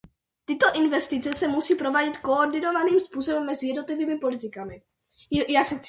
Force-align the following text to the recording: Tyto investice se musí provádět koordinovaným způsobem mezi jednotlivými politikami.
Tyto 0.45 0.65
investice 0.73 1.31
se 1.33 1.47
musí 1.47 1.75
provádět 1.75 2.17
koordinovaným 2.17 2.99
způsobem 2.99 3.45
mezi 3.45 3.67
jednotlivými 3.67 4.17
politikami. 4.17 4.81